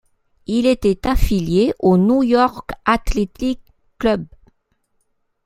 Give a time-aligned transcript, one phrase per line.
[0.47, 3.61] Il était affilié au New York Athletic
[3.99, 4.25] Club.